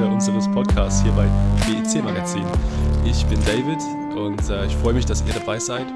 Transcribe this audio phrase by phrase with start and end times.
[0.00, 1.26] Folge unseres Podcasts hier bei
[1.66, 2.44] BEC Magazin.
[3.04, 3.80] Ich bin David
[4.16, 5.86] und äh, ich freue mich, dass ihr dabei seid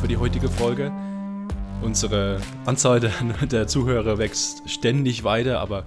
[0.00, 0.92] für die heutige Folge.
[1.82, 3.10] Unsere Anzahl der,
[3.50, 5.86] der, Zuhörer wächst ständig weiter, aber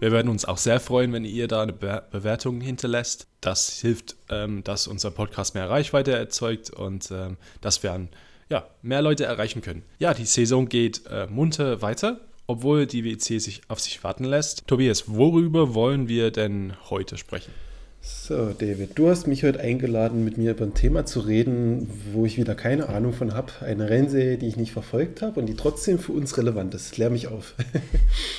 [0.00, 3.26] wir werden uns auch sehr freuen, wenn ihr da eine Be Bewertung hinterlässt.
[3.42, 8.08] Das hilft, ähm, dass unser Podcast mehr Reichweite erzeugt und ähm, dass wir an
[8.48, 9.82] ja, mehr Leute erreichen können.
[9.98, 14.66] Ja, die Saison geht äh, munter weiter obwohl die WEC sich auf sich warten lässt.
[14.66, 17.52] Tobias, worüber wollen wir denn heute sprechen?
[18.00, 22.24] So, David, du hast mich heute eingeladen, mit mir über ein Thema zu reden, wo
[22.24, 23.52] ich wieder keine Ahnung von habe.
[23.62, 26.92] Eine Rennserie, die ich nicht verfolgt habe und die trotzdem für uns relevant ist.
[26.92, 27.54] Klär mich auf.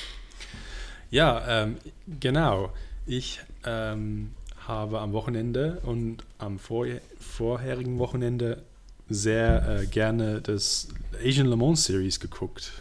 [1.10, 1.76] ja, ähm,
[2.18, 2.72] genau.
[3.04, 4.30] Ich ähm,
[4.66, 6.86] habe am Wochenende und am vor
[7.18, 8.62] vorherigen Wochenende
[9.10, 10.88] sehr äh, gerne das
[11.22, 12.72] Asian Le Mans Series geguckt.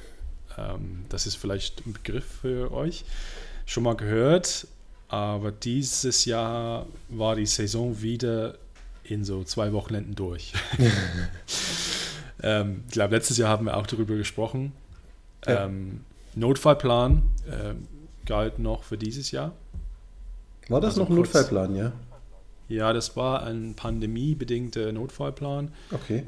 [0.58, 3.06] Ähm, das ist vielleicht ein Begriff für euch.
[3.66, 4.68] Schon mal gehört,
[5.10, 8.58] aber dieses Jahr war die Saison wieder
[9.04, 10.54] in so zwei Wochenenden durch.
[12.44, 14.74] ähm, ich glaube, letztes Jahr haben wir auch darüber gesprochen.
[15.46, 15.66] Ja.
[15.66, 16.02] Ähm,
[16.36, 17.74] Notfallplan äh,
[18.26, 19.54] galt noch für dieses Jahr.
[20.70, 21.92] War das also noch ein Notfallplan, ja?
[22.70, 25.72] Ja, das war ein pandemiebedingter Notfallplan.
[25.92, 26.24] Okay.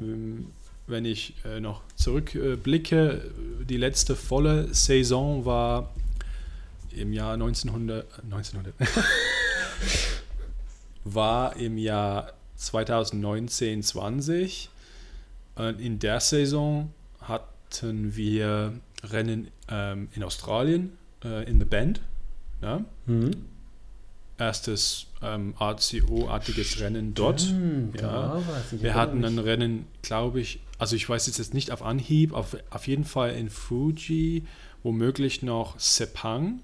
[0.89, 5.93] Wenn ich äh, noch zurückblicke, äh, die letzte volle Saison war
[6.91, 8.73] im Jahr 1900, 1900
[11.03, 14.69] war im Jahr 2019-20.
[15.77, 22.01] In der Saison hatten wir Rennen ähm, in Australien äh, in the Band.
[22.61, 22.83] Ja?
[23.05, 23.31] Mhm.
[24.37, 27.41] Erstes ähm, ACO-artiges Rennen dort.
[27.41, 28.41] Stimmt, ja.
[28.71, 32.87] Wir hatten ein Rennen, glaube ich, also ich weiß jetzt nicht auf Anhieb, auf, auf
[32.87, 34.45] jeden Fall in Fuji,
[34.81, 36.61] womöglich noch Sepang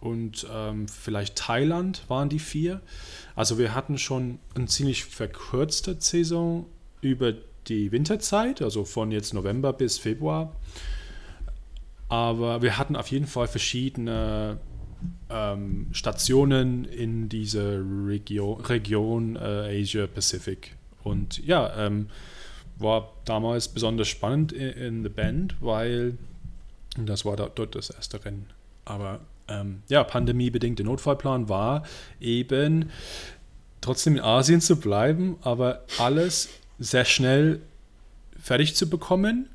[0.00, 2.80] und ähm, vielleicht Thailand waren die vier.
[3.36, 6.66] Also wir hatten schon eine ziemlich verkürzte Saison
[7.02, 7.34] über
[7.66, 10.56] die Winterzeit, also von jetzt November bis Februar.
[12.08, 14.58] Aber wir hatten auf jeden Fall verschiedene
[15.28, 20.76] ähm, Stationen in dieser Region, Region äh, Asia Pacific.
[21.04, 22.08] Und ja, ähm,
[22.80, 26.16] war damals besonders spannend in, in The Band, weil
[26.96, 28.46] das war dort das erste Rennen.
[28.84, 31.84] Aber ähm, ja, pandemiebedingter Notfallplan war
[32.20, 32.90] eben
[33.80, 36.48] trotzdem in Asien zu bleiben, aber alles
[36.78, 37.60] sehr schnell
[38.40, 39.48] fertig zu bekommen,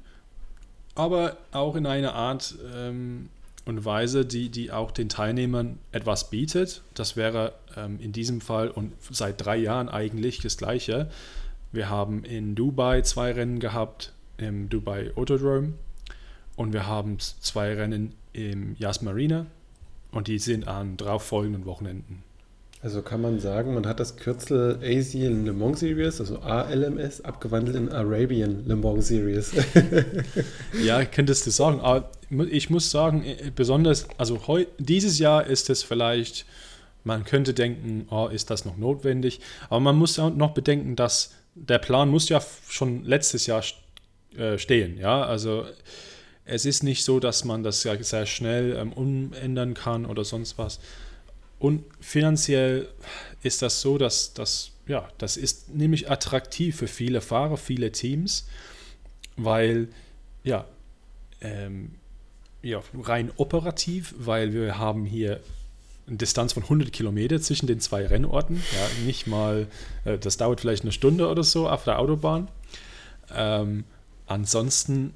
[0.94, 3.30] aber auch in einer Art ähm,
[3.66, 6.82] und Weise, die, die auch den Teilnehmern etwas bietet.
[6.94, 11.10] Das wäre ähm, in diesem Fall und seit drei Jahren eigentlich das Gleiche.
[11.76, 15.74] Wir haben in Dubai zwei Rennen gehabt, im Dubai Autodrome.
[16.56, 19.46] Und wir haben zwei Rennen im Yas Marina.
[20.12, 22.24] Und die sind an darauf folgenden Wochenenden.
[22.82, 27.76] Also kann man sagen, man hat das Kürzel Asian Le Mans Series, also ALMS, abgewandelt
[27.76, 29.52] in Arabian Le Mans Series.
[30.82, 31.82] ja, könntest du sagen.
[31.82, 32.10] Aber
[32.50, 36.46] ich muss sagen, besonders, also heu, dieses Jahr ist es vielleicht,
[37.04, 39.42] man könnte denken, oh, ist das noch notwendig?
[39.70, 43.64] Aber man muss auch noch bedenken, dass der Plan muss ja schon letztes Jahr
[44.38, 44.98] äh, stehen.
[44.98, 45.66] Ja, also
[46.44, 50.58] es ist nicht so, dass man das ja sehr schnell ähm, umändern kann oder sonst
[50.58, 50.80] was.
[51.58, 52.90] Und finanziell
[53.42, 58.48] ist das so, dass das, ja, das ist nämlich attraktiv für viele Fahrer, viele Teams,
[59.38, 59.88] weil,
[60.44, 60.68] ja,
[61.42, 61.96] ähm,
[62.62, 65.40] ja, rein operativ, weil wir haben hier
[66.08, 68.58] eine Distanz von 100 Kilometer zwischen den zwei Rennorten.
[68.58, 69.68] Ja, nicht mal,
[70.04, 72.48] äh, das dauert vielleicht eine Stunde oder so auf der Autobahn.
[73.34, 73.86] Ähm,
[74.28, 75.16] ansonsten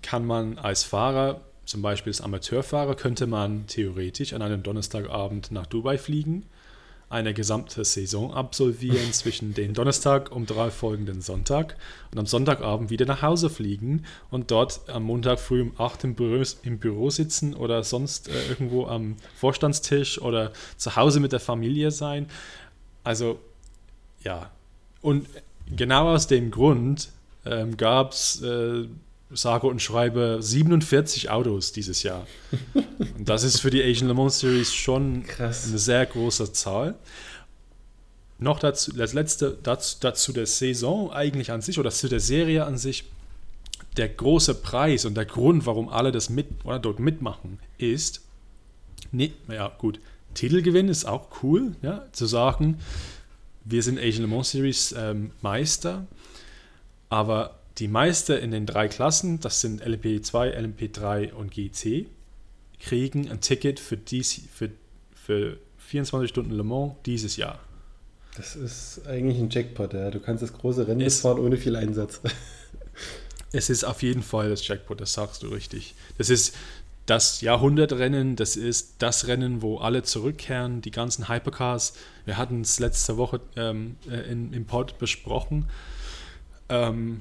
[0.00, 5.66] kann man als Fahrer, zum Beispiel als Amateurfahrer, könnte man theoretisch an einem Donnerstagabend nach
[5.66, 6.46] Dubai fliegen
[7.12, 11.76] eine gesamte Saison absolvieren zwischen den Donnerstag um drei folgenden Sonntag
[12.10, 16.14] und am Sonntagabend wieder nach Hause fliegen und dort am Montag früh um 8 im
[16.14, 21.40] Büro, im Büro sitzen oder sonst äh, irgendwo am Vorstandstisch oder zu Hause mit der
[21.40, 22.26] Familie sein.
[23.04, 23.38] Also
[24.22, 24.50] ja,
[25.02, 25.26] und
[25.74, 27.10] genau aus dem Grund
[27.44, 28.86] ähm, gab es äh,
[29.34, 32.26] sage und schreibe 47 Autos dieses Jahr.
[32.74, 35.68] Und das ist für die Asian Le Mans Series schon Krass.
[35.68, 36.94] eine sehr große Zahl.
[38.38, 42.64] Noch dazu, das letzte dazu, dazu der Saison eigentlich an sich oder zu der Serie
[42.64, 43.04] an sich.
[43.96, 48.22] Der große Preis und der Grund, warum alle das mit oder dort mitmachen, ist,
[49.10, 50.00] nee, ja gut,
[50.34, 52.78] Titelgewinn ist auch cool, ja, zu sagen,
[53.64, 56.06] wir sind Asian Le Mans Series ähm, Meister,
[57.10, 62.06] aber die Meister in den drei Klassen, das sind LMP2, LMP3 und GC,
[62.78, 64.70] kriegen ein Ticket für, dies, für,
[65.12, 67.58] für 24 Stunden Le Mans dieses Jahr.
[68.36, 70.12] Das ist eigentlich ein Jackpot, ja.
[70.12, 72.20] Du kannst das große Rennen es, fahren ohne viel Einsatz.
[73.54, 75.94] Es ist auf jeden Fall das Jackpot, das sagst du richtig.
[76.16, 76.54] Das ist
[77.04, 81.92] das Jahrhundertrennen, das ist das Rennen, wo alle zurückkehren, die ganzen Hypercars.
[82.24, 85.68] Wir hatten es letzte Woche ähm, äh, in, im Pod besprochen.
[86.70, 87.20] Ähm,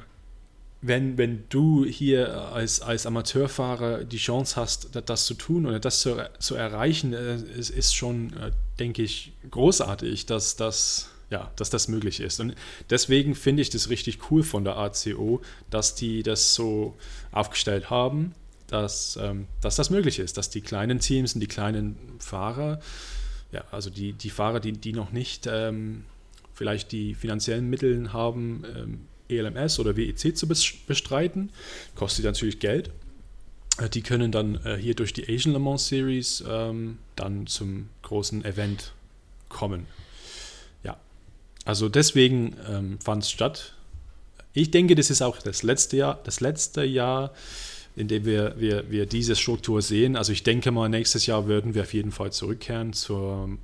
[0.81, 6.01] wenn, wenn du hier als, als Amateurfahrer die Chance hast, das zu tun oder das
[6.01, 11.69] zu, zu erreichen, äh, ist, ist schon, äh, denke ich, großartig, dass das, ja, dass
[11.69, 12.39] das möglich ist.
[12.39, 12.55] Und
[12.89, 16.97] deswegen finde ich das richtig cool von der ACO, dass die das so
[17.31, 18.33] aufgestellt haben,
[18.65, 22.79] dass, ähm, dass das möglich ist, dass die kleinen Teams und die kleinen Fahrer,
[23.51, 26.05] ja, also die, die Fahrer, die, die noch nicht ähm,
[26.55, 31.49] vielleicht die finanziellen Mittel haben, ähm, ELMS oder WEC zu bestreiten.
[31.95, 32.91] Kostet natürlich Geld.
[33.79, 37.89] Äh, die können dann äh, hier durch die Asian Le Mans Series ähm, dann zum
[38.03, 38.93] großen Event
[39.49, 39.85] kommen.
[40.83, 40.97] Ja,
[41.65, 43.73] also deswegen ähm, fand es statt.
[44.53, 47.31] Ich denke, das ist auch das letzte Jahr, das letzte Jahr,
[47.95, 50.15] in dem wir, wir, wir diese Struktur sehen.
[50.15, 53.57] Also ich denke mal, nächstes Jahr würden wir auf jeden Fall zurückkehren zu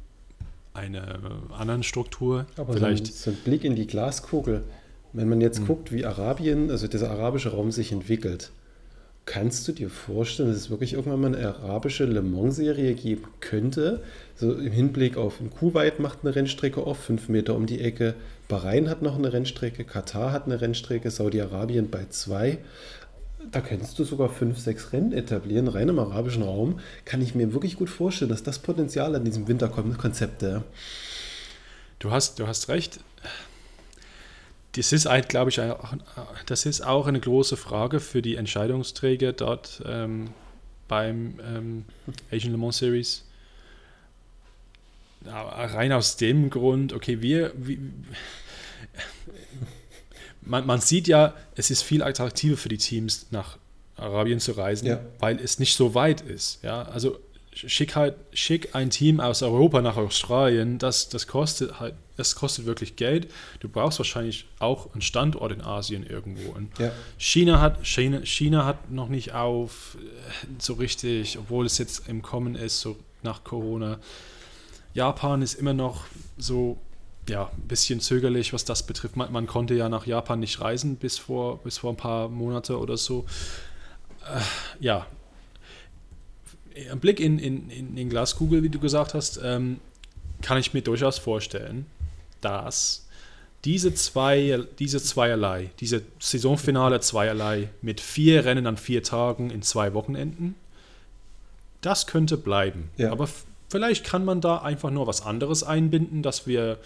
[0.73, 1.19] einer
[1.57, 2.45] anderen Struktur.
[2.55, 4.63] Aber Vielleicht so ein, so ein Blick in die Glaskugel.
[5.13, 5.67] Wenn man jetzt mhm.
[5.67, 8.51] guckt, wie Arabien, also dieser arabische Raum sich entwickelt,
[9.25, 14.01] kannst du dir vorstellen, dass es wirklich irgendwann mal eine arabische Le Mans-Serie geben könnte?
[14.35, 18.15] So im Hinblick auf Kuwait macht eine Rennstrecke auf, fünf Meter um die Ecke.
[18.47, 22.59] Bahrain hat noch eine Rennstrecke, Katar hat eine Rennstrecke, Saudi-Arabien bei zwei.
[23.51, 26.79] Da könntest du sogar fünf, sechs Rennen etablieren, rein im arabischen Raum.
[27.05, 30.43] Kann ich mir wirklich gut vorstellen, dass das Potenzial an diesem Winterkonzept.
[31.99, 32.99] Du hast, du hast recht
[34.73, 35.93] das ist, glaube ich, auch,
[36.45, 40.29] das ist auch eine große Frage für die Entscheidungsträger dort ähm,
[40.87, 41.85] beim ähm,
[42.31, 43.23] Asian Le Mans Series.
[45.25, 47.77] Rein aus dem Grund, okay, wir, wir
[50.41, 53.57] man, man, sieht ja, es ist viel attraktiver für die Teams nach
[53.97, 54.99] Arabien zu reisen, ja.
[55.19, 56.63] weil es nicht so weit ist.
[56.63, 57.19] Ja, also
[57.51, 62.65] schick halt, schick ein Team aus Europa nach Australien, das, das kostet halt, das kostet
[62.65, 63.31] wirklich Geld.
[63.59, 66.55] Du brauchst wahrscheinlich auch einen Standort in Asien irgendwo.
[66.79, 66.91] Ja.
[67.17, 72.21] China hat, China, China hat noch nicht auf äh, so richtig, obwohl es jetzt im
[72.21, 73.99] Kommen ist, so nach Corona.
[74.93, 76.05] Japan ist immer noch
[76.37, 76.77] so,
[77.29, 79.15] ja, ein bisschen zögerlich, was das betrifft.
[79.15, 82.79] Man, man konnte ja nach Japan nicht reisen bis vor, bis vor ein paar Monate
[82.79, 83.25] oder so.
[84.25, 84.41] Äh,
[84.79, 85.05] ja,
[86.91, 89.79] ein Blick in, in, in den Glaskugel, wie du gesagt hast, ähm,
[90.41, 91.85] kann ich mir durchaus vorstellen,
[92.41, 93.07] dass
[93.65, 99.93] diese, zwei, diese zweierlei, diese Saisonfinale zweierlei mit vier Rennen an vier Tagen in zwei
[99.93, 100.55] Wochenenden,
[101.81, 102.89] das könnte bleiben.
[102.97, 103.11] Ja.
[103.11, 103.27] Aber
[103.69, 106.77] vielleicht kann man da einfach nur was anderes einbinden, dass wir,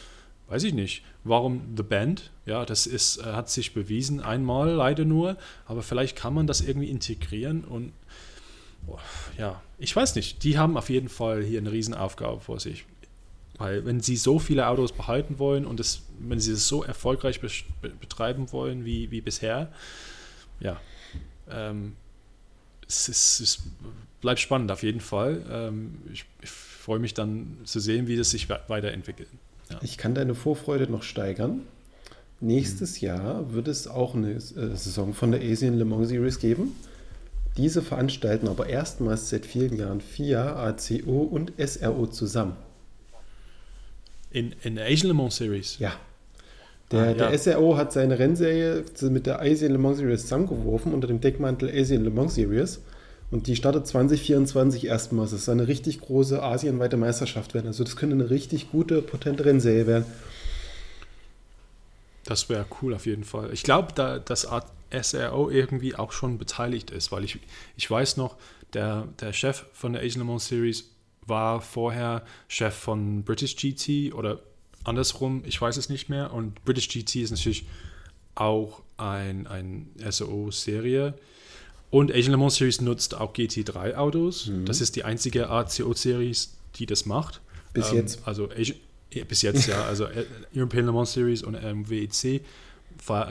[0.48, 5.06] weiß ich nicht, warum The Band, ja, das ist, äh, hat sich bewiesen, einmal leider
[5.06, 7.94] nur, aber vielleicht kann man das irgendwie integrieren und
[9.38, 10.44] ja, ich weiß nicht.
[10.44, 12.86] Die haben auf jeden Fall hier eine Riesenaufgabe vor sich.
[13.62, 17.42] Weil wenn sie so viele Autos behalten wollen und das, wenn sie es so erfolgreich
[17.42, 17.50] be
[18.00, 19.72] betreiben wollen wie, wie bisher,
[20.60, 20.80] ja,
[21.50, 21.96] ähm,
[22.88, 23.64] es, ist, es
[24.20, 25.46] bleibt spannend auf jeden Fall.
[25.50, 29.30] Ähm, ich, ich freue mich dann zu sehen, wie das sich weiterentwickelt.
[29.70, 29.80] Ja.
[29.84, 31.62] Ich kann deine Vorfreude noch steigern.
[32.40, 33.08] Nächstes mhm.
[33.08, 36.76] Jahr wird es auch eine äh, Saison von der Asian Le Mans Series geben.
[37.58, 42.56] Diese veranstalten aber erstmals seit vielen Jahren FIA, ACO und SRO zusammen.
[44.32, 45.78] In, in der Asian Le Mans Series?
[45.80, 45.94] Ja.
[46.92, 51.08] Der, ah, der SRO hat seine Rennserie mit der Asian Le Mans Series zusammengeworfen unter
[51.08, 52.82] dem Deckmantel Asian Le Mans Series.
[53.32, 55.32] Und die startet 2024 erstmals.
[55.32, 57.68] Das ist eine richtig große asienweite Meisterschaft werden.
[57.68, 60.06] Also das könnte eine richtig gute, potente Rennserie werden.
[62.26, 63.52] Das wäre cool auf jeden Fall.
[63.54, 64.48] Ich glaube, da, dass
[64.92, 67.40] SRO irgendwie auch schon beteiligt ist, weil ich,
[67.78, 68.36] ich weiß noch,
[68.74, 70.91] der, der Chef von der Asian Le Mans Series
[71.26, 74.40] war vorher Chef von British GT oder
[74.84, 76.34] andersrum, ich weiß es nicht mehr.
[76.34, 77.66] Und British GT ist natürlich
[78.36, 81.14] auch ein, ein SRO-Serie.
[81.90, 84.48] Und Asian Le Mans Series nutzt auch GT3-Autos.
[84.48, 84.66] Mhm.
[84.66, 87.42] Das ist die einzige ACO-Series, die das macht.
[87.74, 88.26] Bis ähm, jetzt.
[88.26, 88.78] Also Asian,
[89.28, 89.84] bis jetzt, ja.
[89.84, 90.26] Also äh,
[90.56, 92.42] European Le Mans Series und ähm, WEC,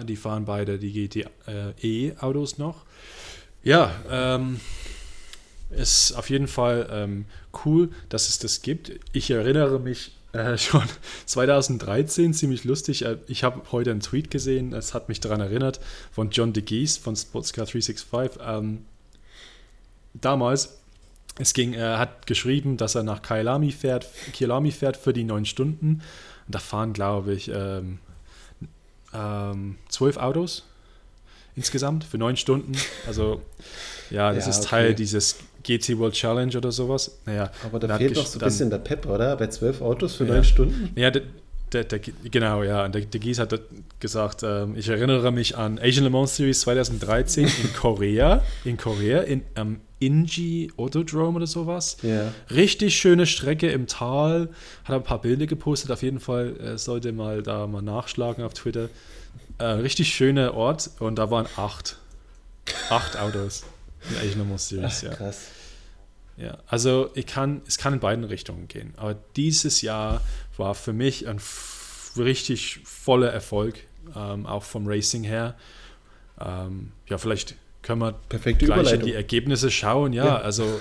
[0.07, 2.85] die fahren beide die GTE-Autos noch.
[3.63, 4.61] Ja, ähm,
[5.71, 7.27] ist auf jeden Fall ähm,
[7.65, 8.93] cool, dass es das gibt.
[9.13, 10.85] Ich erinnere mich äh, schon
[11.27, 13.05] 2013 ziemlich lustig.
[13.05, 15.81] Äh, ich habe heute einen Tweet gesehen, es hat mich daran erinnert,
[16.13, 18.41] von John de Gees von Sportscar 365.
[18.45, 18.85] Ähm,
[20.15, 20.79] damals
[21.39, 25.47] Es ging, er hat geschrieben, dass er nach Kyalami fährt, Kyalami fährt für die neun
[25.47, 26.03] Stunden.
[26.47, 27.99] Und da fahren, glaube ich, ähm,
[29.15, 30.65] ähm, zwölf Autos
[31.57, 32.73] insgesamt für neun Stunden.
[33.07, 33.41] Also
[34.11, 34.69] ja, das Ja, ist okay.
[34.69, 37.19] Teil dieses GT World Challenge oder sowas.
[37.27, 39.37] Naja, Aber da fehlt doch so ein bisschen der Pep, oder?
[39.37, 40.35] Bei zwölf Autos für Ja.
[40.35, 40.91] neun Stunden?
[40.97, 41.23] Ja, der,
[41.73, 42.85] der, der, genau, ja.
[42.85, 43.59] Und der, der Gies hat
[44.01, 49.21] gesagt, ähm, ich erinnere mich an Asian Le Mans Series 2013 in Korea, in Korea,
[49.21, 51.99] in am Inji Autodrome oder sowas.
[52.03, 52.33] Ja.
[52.51, 54.49] Richtig schöne Strecke im Tal.
[54.85, 55.91] Hat ein paar Bilder gepostet.
[55.91, 58.89] Auf jeden Fall äh, sollte mal da mal nachschlagen auf Twitter.
[59.61, 61.97] Äh, richtig schöner Ort und da waren acht.
[62.89, 63.65] Acht Autos
[64.09, 65.11] in Asian Series, ja.
[65.11, 65.49] Krass.
[66.37, 68.95] Ja, also ich kann, es kann in beiden Richtungen gehen.
[68.97, 70.23] Aber dieses Jahr
[70.57, 71.39] war für mich ein
[72.17, 73.75] richtig voller Erfolg,
[74.17, 75.55] ähm, auch vom Racing her.
[76.41, 80.13] Ähm, ja, vielleicht können wir Perfekte gleich in die Ergebnisse schauen.
[80.13, 80.37] Ja, Ja.
[80.39, 80.81] also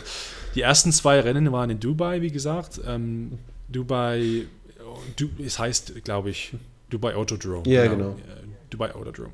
[0.56, 2.80] die ersten zwei Rennen waren in Dubai, wie gesagt.
[2.86, 4.46] Ähm, Dubai,
[5.18, 6.54] du, es heißt, glaube ich,
[6.90, 7.68] Dubai Autodrome.
[7.70, 8.12] Ja, genau.
[8.12, 9.32] Äh, Dubai Autodrome.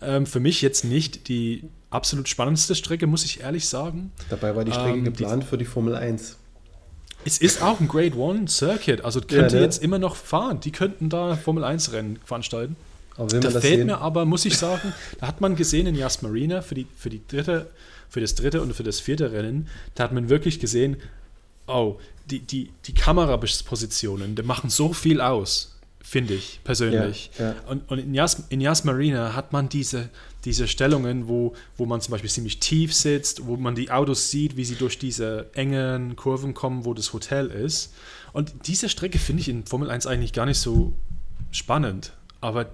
[0.00, 4.12] Ähm, für mich jetzt nicht die absolut spannendste Strecke, muss ich ehrlich sagen.
[4.30, 6.36] Dabei war die Strecke Ähm, die- geplant für die Formel 1.
[7.24, 9.62] Es ist auch ein Grade One Circuit, also könnte ne?
[9.62, 10.60] jetzt immer noch fahren.
[10.60, 12.76] Die könnten da Formel 1 Rennen veranstalten.
[13.16, 16.76] Da fehlt mir aber, muss ich sagen, da hat man gesehen in Yas Marina für,
[16.76, 17.68] die, für, die dritte,
[18.08, 20.98] für das dritte und für das vierte Rennen, da hat man wirklich gesehen,
[21.66, 21.98] oh,
[22.30, 27.30] die, die, die Kamerapositionen, die machen so viel aus, finde ich persönlich.
[27.38, 27.54] Ja, ja.
[27.68, 30.08] Und, und in, Yas, in Yas Marina hat man diese,
[30.44, 34.56] diese Stellungen, wo, wo man zum Beispiel ziemlich tief sitzt, wo man die Autos sieht,
[34.56, 37.92] wie sie durch diese engen Kurven kommen, wo das Hotel ist.
[38.32, 40.92] Und diese Strecke finde ich in Formel 1 eigentlich gar nicht so
[41.50, 42.12] spannend.
[42.40, 42.70] Aber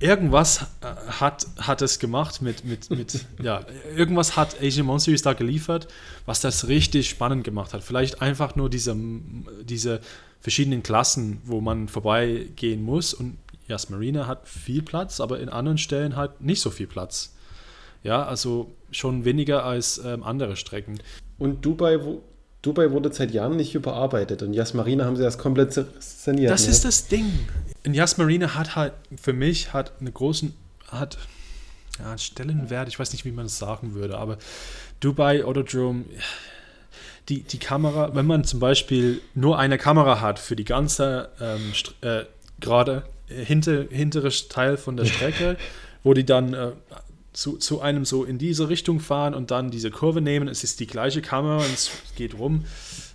[0.00, 0.86] irgendwas äh,
[1.20, 3.64] hat, hat es gemacht mit, mit, mit ja,
[3.96, 5.88] irgendwas hat Asian Monster Series da geliefert,
[6.26, 7.82] was das richtig spannend gemacht hat.
[7.82, 8.96] Vielleicht einfach nur diese,
[9.64, 10.00] diese
[10.40, 15.78] verschiedenen Klassen, wo man vorbeigehen muss und Yas Marina hat viel Platz, aber in anderen
[15.78, 17.34] Stellen halt nicht so viel Platz.
[18.02, 21.00] Ja, also schon weniger als ähm, andere Strecken.
[21.38, 22.22] Und Dubai, wo,
[22.62, 26.50] Dubai wurde seit Jahren nicht überarbeitet und Yas Marina haben sie erst komplett saniert.
[26.50, 26.70] Das ne?
[26.70, 27.26] ist das Ding.
[27.84, 30.54] Und Yas Marina hat halt für mich hat einen großen
[30.88, 31.18] hat
[31.98, 34.38] ja, Stellenwert, ich weiß nicht, wie man es sagen würde, aber
[35.00, 36.04] Dubai Autodrome,
[37.28, 41.72] die, die Kamera, wenn man zum Beispiel nur eine Kamera hat für die ganze ähm,
[42.00, 42.24] äh,
[42.60, 45.56] gerade äh, hinter, hintere Teil von der Strecke,
[46.02, 46.72] wo die dann äh,
[47.32, 50.80] zu, zu einem so in diese Richtung fahren und dann diese Kurve nehmen, es ist
[50.80, 52.64] die gleiche Kamera und es geht rum.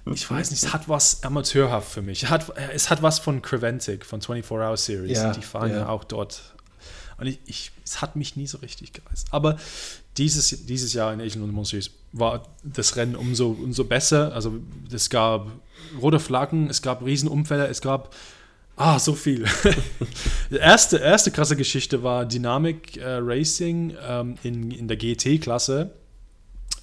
[0.05, 2.24] Ich weiß nicht, es hat was amateurhaft für mich.
[2.24, 5.17] Es hat, es hat was von Creventic, von 24 Hour Series.
[5.17, 5.77] Ja, die fahren ja.
[5.77, 5.89] ja.
[5.89, 6.53] auch dort.
[7.17, 9.27] Und ich, ich, es hat mich nie so richtig gereizt.
[9.32, 9.58] Aber
[10.17, 14.34] dieses, dieses Jahr in Asian Mans Series war das Rennen umso, umso besser.
[14.34, 14.60] Also
[14.91, 15.51] es gab
[16.01, 18.13] rote Flaggen, es gab Riesenunfälle, es gab
[18.75, 19.46] ah, so viel.
[20.51, 25.91] Die erste, erste krasse Geschichte war Dynamic äh, Racing ähm, in, in der GT-Klasse.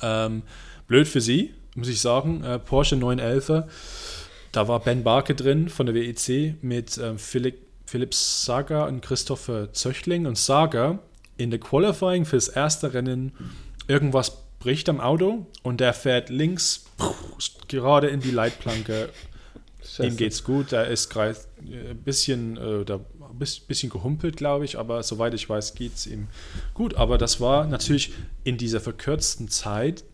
[0.02, 0.42] Ähm,
[0.88, 2.42] blöd für sie, muss ich sagen.
[2.42, 3.64] Äh, Porsche 911.
[4.52, 9.72] Da war Ben Barke drin von der WEC mit ähm, Philipp, Philipp Sager und Christopher
[9.72, 10.26] Zöchling.
[10.26, 10.98] Und Sager
[11.40, 13.32] in der Qualifying fürs erste Rennen
[13.88, 16.84] irgendwas bricht am Auto und der fährt links
[17.68, 19.08] gerade in die Leitplanke.
[19.82, 20.06] Scheiße.
[20.06, 23.00] Ihm geht's gut, der ist gerade ein bisschen, äh, da,
[23.66, 26.28] bisschen gehumpelt, glaube ich, aber soweit ich weiß, geht's ihm
[26.74, 26.94] gut.
[26.94, 28.12] Aber das war natürlich
[28.44, 30.04] in dieser verkürzten Zeit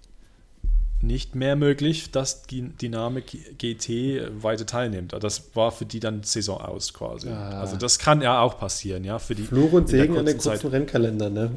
[1.06, 5.14] nicht mehr möglich, dass die Dynamic GT weiter teilnimmt.
[5.20, 7.28] Das war für die dann Saison aus quasi.
[7.28, 7.60] Ah.
[7.60, 10.60] Also das kann ja auch passieren, ja, für die Fluch und Segen an den kurzen
[10.60, 10.72] Zeit.
[10.72, 11.50] Rennkalender, ne?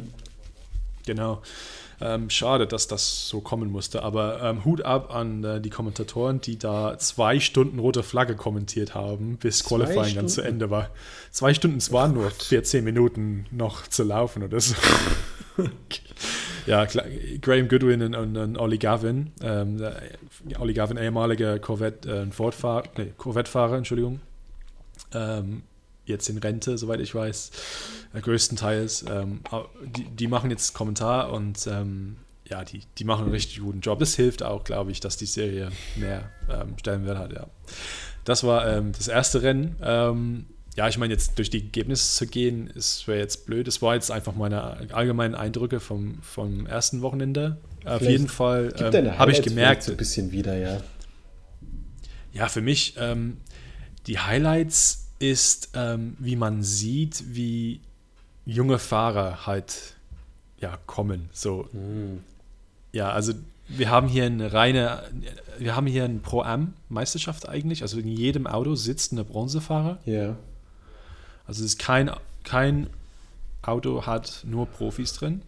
[1.06, 1.42] Genau.
[2.02, 6.40] Ähm, schade, dass das so kommen musste, aber ähm, Hut ab an äh, die Kommentatoren,
[6.40, 10.50] die da zwei Stunden rote Flagge kommentiert haben, bis Zwei Qualifying dann zu Stunden?
[10.50, 10.92] Ende war.
[11.32, 14.76] Zwei Stunden, es waren nur 14 Minuten noch zu laufen oder so.
[16.70, 16.86] ja,
[17.42, 19.84] Graham Goodwin und, und, und Ollie Gavin, ähm,
[20.60, 24.20] Ollie Gavin, ehemaliger Corvette, äh, Ford-Fahrer, nee, Corvette-Fahrer, Entschuldigung,
[25.12, 25.64] ähm,
[26.06, 27.52] jetzt in Rente, soweit ich weiß,
[28.14, 29.04] äh, größtenteils.
[29.10, 29.40] Ähm,
[29.84, 33.98] die, die machen jetzt Kommentar und ähm, ja, die, die machen einen richtig guten Job.
[33.98, 37.48] Das hilft auch, glaube ich, dass die Serie mehr ähm, Stellenwert hat, ja.
[38.26, 39.76] Das war ähm, das erste Rennen.
[40.80, 43.68] Ja, ich meine, jetzt durch die Ergebnisse zu gehen, ist wäre jetzt blöd.
[43.68, 47.58] Das war jetzt einfach meine allgemeinen Eindrücke vom, vom ersten Wochenende.
[47.84, 50.80] Auf Vielleicht jeden Fall ähm, habe ich gemerkt, so ein bisschen wieder, ja.
[52.32, 53.42] ja, für mich, ähm,
[54.08, 57.82] die Highlights ist, ähm, wie man sieht, wie
[58.46, 59.96] junge Fahrer halt
[60.62, 61.28] ja, kommen.
[61.34, 62.22] So, Hm.
[62.94, 63.34] ja, also
[63.68, 65.04] wir haben hier eine reine,
[65.58, 67.82] wir haben hier eine Pro-Am-Meisterschaft eigentlich.
[67.82, 70.00] Also in jedem Auto sitzt eine Bronzefahrer.
[70.06, 70.38] Ja.
[71.50, 72.12] Also es ist kein,
[72.44, 72.92] kein
[73.64, 75.42] Auto hat nur Profis drin.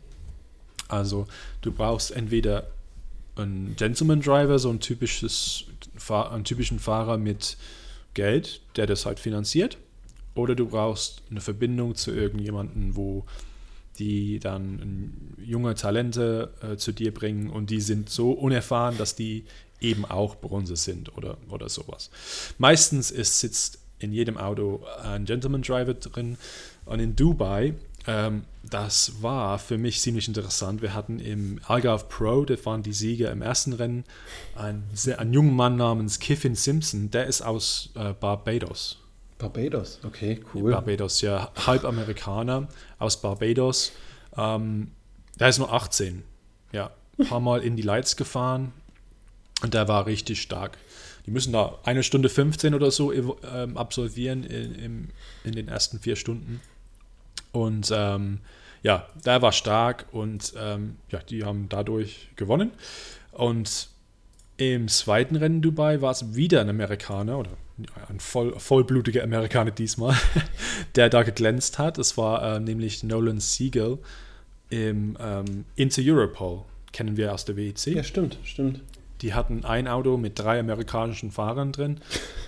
[0.88, 1.28] Also
[1.62, 2.72] du brauchst entweder
[3.36, 5.66] einen Gentleman Driver, so ein typisches,
[6.10, 7.56] einen typischen Fahrer mit
[8.16, 9.78] Geld, der das halt finanziert.
[10.34, 13.24] Oder du brauchst eine Verbindung zu irgendjemandem, wo
[14.00, 19.46] die dann junge Talente äh, zu dir bringen und die sind so unerfahren, dass die
[19.80, 22.10] eben auch Bronze sind oder, oder sowas.
[22.58, 26.38] Meistens ist, sitzt in jedem Auto ein Gentleman Driver drin
[26.86, 27.74] und in Dubai,
[28.08, 30.82] ähm, das war für mich ziemlich interessant.
[30.82, 34.04] Wir hatten im Algarve Pro, das waren die Sieger im ersten Rennen,
[34.56, 34.84] einen,
[35.18, 38.98] einen jungen Mann namens Kiffin Simpson, der ist aus äh, Barbados.
[39.38, 40.72] Barbados, okay, cool.
[40.72, 42.68] Barbados, ja, halb Amerikaner
[43.00, 43.92] aus Barbados.
[44.38, 44.92] Ähm,
[45.40, 46.24] der ist nur 18.
[46.72, 48.72] Ja, ein paar Mal in die Lights gefahren
[49.64, 50.78] und der war richtig stark.
[51.26, 55.08] Die müssen da eine Stunde 15 oder so ähm, absolvieren in, in,
[55.44, 56.62] in, den ersten vier Stunden.
[57.52, 58.40] Und ähm,
[58.84, 62.72] ja, der war stark und ähm, ja, die haben dadurch gewonnen.
[63.32, 63.90] Und
[64.58, 67.52] im zweiten Rennen Dubai war es wieder ein Amerikaner oder
[68.10, 70.16] ein voll, vollblutiger Amerikaner diesmal,
[70.96, 71.98] der da geglänzt hat.
[71.98, 74.00] Es war äh, nämlich Nolan Siegel
[74.70, 77.88] im ähm, Inter Europol, kennen wir aus der WEC.
[77.88, 78.82] Ja, stimmt, stimmt.
[79.22, 82.00] Die hatten ein Auto mit drei amerikanischen Fahrern drin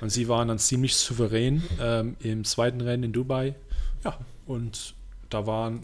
[0.02, 3.56] und sie waren dann ziemlich souverän ähm, im zweiten Rennen in Dubai.
[4.04, 4.96] Ja, und
[5.30, 5.82] da waren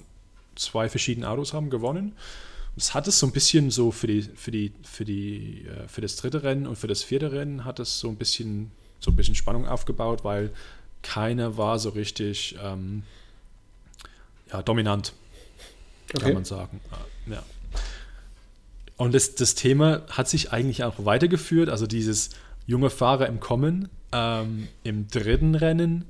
[0.56, 2.14] zwei verschiedene Autos haben gewonnen
[2.80, 6.02] es hat es so ein bisschen so für die, für die, für die, äh, für
[6.02, 9.16] das dritte Rennen und für das vierte Rennen hat es so ein bisschen, so ein
[9.16, 10.52] bisschen Spannung aufgebaut, weil
[11.02, 13.04] keiner war so richtig ähm,
[14.52, 15.14] ja, dominant,
[16.14, 16.24] okay.
[16.24, 16.80] kann man sagen.
[17.28, 17.44] Ja.
[19.00, 22.32] Und das, das Thema hat sich eigentlich auch weitergeführt, also dieses
[22.68, 23.88] junge Fahrer im Kommen.
[24.12, 26.04] Ähm, Im dritten Rennen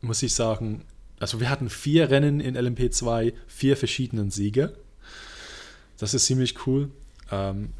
[0.00, 0.86] muss ich sagen,
[1.18, 4.72] also wir hatten vier Rennen in LMP2, vier verschiedenen Sieger.
[5.98, 6.90] Das ist ziemlich cool.
[7.30, 7.74] Ähm,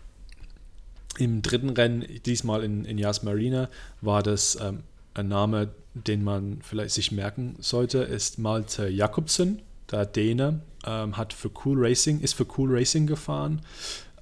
[1.16, 3.70] Im dritten Rennen, diesmal in, in Yas Marina,
[4.02, 4.80] war das ähm,
[5.14, 11.32] ein Name, den man vielleicht sich merken sollte, ist Malte Jakobsen, der Däne, ähm, hat
[11.32, 13.62] für Cool Racing, ist für Cool Racing gefahren.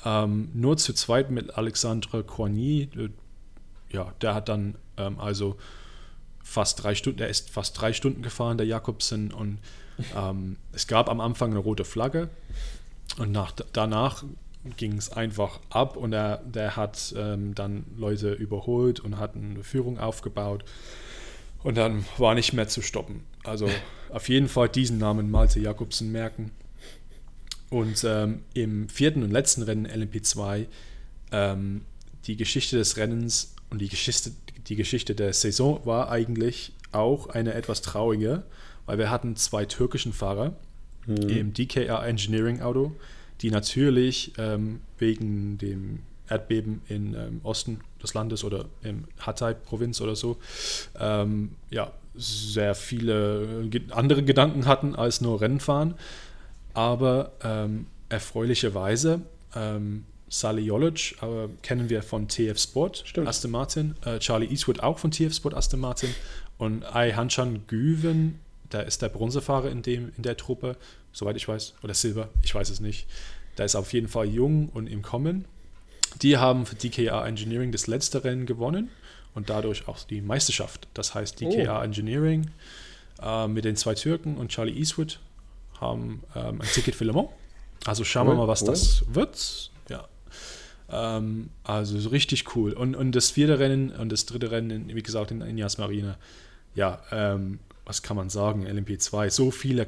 [0.04, 2.88] Ähm, nur zu zweit mit Alexandre Corny.
[2.96, 3.08] Äh,
[3.90, 5.56] ja, der hat dann ähm, also
[6.42, 9.32] fast drei Stunden, der ist fast drei Stunden gefahren, der Jakobsen.
[9.32, 9.58] Und
[10.16, 12.28] ähm, es gab am Anfang eine rote Flagge.
[13.18, 14.24] Und nach, danach
[14.76, 19.62] ging es einfach ab und er, der hat ähm, dann Leute überholt und hat eine
[19.64, 20.64] Führung aufgebaut.
[21.62, 23.24] Und dann war nicht mehr zu stoppen.
[23.44, 23.68] Also
[24.10, 26.52] auf jeden Fall diesen Namen Malte Jakobsen merken.
[27.70, 30.66] Und ähm, im vierten und letzten Rennen LMP2
[31.32, 31.82] ähm,
[32.26, 34.32] die Geschichte des Rennens und die Geschichte,
[34.68, 38.44] die Geschichte der Saison war eigentlich auch eine etwas traurige,
[38.86, 40.54] weil wir hatten zwei türkischen Fahrer,
[41.06, 41.28] mhm.
[41.28, 42.92] im DKR Engineering Auto,
[43.40, 50.14] die natürlich ähm, wegen dem Erdbeben im ähm, Osten des Landes oder im Hatay-Provinz oder
[50.14, 50.36] so,
[50.98, 55.94] ähm, ja, sehr viele andere Gedanken hatten als nur Rennfahren.
[56.78, 59.22] Aber ähm, erfreulicherweise,
[59.54, 63.26] ähm, Sally Jolic äh, kennen wir von TF Sport, Stimmt.
[63.26, 66.14] Aston Martin, äh, Charlie Eastwood auch von TF Sport, Aston Martin
[66.58, 68.38] und Ai Hanchan Güven
[68.70, 70.76] da ist der Bronzefahrer in, dem, in der Truppe,
[71.12, 73.06] soweit ich weiß, oder Silber, ich weiß es nicht.
[73.56, 75.46] Da ist auf jeden Fall jung und im Kommen.
[76.22, 78.90] Die haben für DKA Engineering das letzte Rennen gewonnen
[79.34, 80.86] und dadurch auch die Meisterschaft.
[80.94, 81.82] Das heißt, DKA oh.
[81.82, 82.50] Engineering
[83.22, 85.18] äh, mit den zwei Türken und Charlie Eastwood
[85.80, 87.28] haben ähm, ein Ticket für Le Mans.
[87.84, 88.34] Also schauen cool.
[88.34, 88.68] wir mal, was cool.
[88.68, 89.70] das wird.
[89.88, 90.08] Ja.
[90.90, 92.72] Ähm, also so richtig cool.
[92.72, 96.16] Und, und das vierte Rennen und das dritte Rennen, wie gesagt, in, in Yas Marina.
[96.74, 99.86] Ja, ähm, was kann man sagen, LMP2, so viele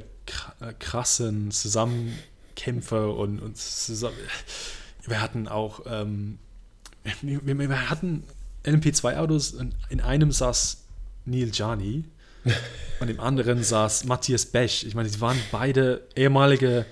[0.59, 4.17] äh, krassen Zusammenkämpfe und, und zusammen,
[5.05, 6.39] wir hatten auch, ähm,
[7.21, 8.23] wir, wir, hatten
[8.65, 10.83] LMP2-Autos, in, in, einem saß
[11.25, 12.05] Neil Jani
[12.99, 14.85] und im anderen saß Matthias Bech.
[14.85, 16.85] Ich meine, die waren beide ehemalige